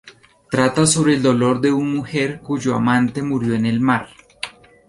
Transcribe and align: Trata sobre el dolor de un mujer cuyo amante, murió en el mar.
Trata 0.49 0.87
sobre 0.87 1.13
el 1.13 1.21
dolor 1.21 1.61
de 1.61 1.71
un 1.71 1.93
mujer 1.95 2.39
cuyo 2.41 2.73
amante, 2.73 3.21
murió 3.21 3.53
en 3.53 3.67
el 3.67 3.79
mar. 3.79 4.09